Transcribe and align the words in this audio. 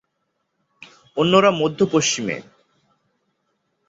অন্যরা 1.17 1.51
মধ্য-পশ্চিমে। 1.51 2.37